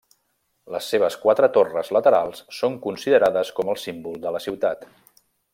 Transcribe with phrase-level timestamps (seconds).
[0.75, 4.93] Les seves quatre torres laterals són considerades com el símbol de la ciutat.